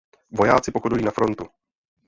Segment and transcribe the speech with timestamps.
[0.31, 1.43] Vojáci pochodují na frontu.